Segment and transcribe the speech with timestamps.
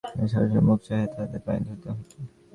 [0.09, 2.11] কিন্তু ষোড়শীর মুখ চাহিয়া তাহাদের পায়ে ধরিতে হইত।